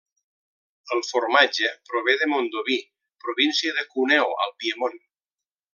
[0.95, 2.81] El formatge prové de Mondovì,
[3.27, 4.99] província de Cuneo al Piemont.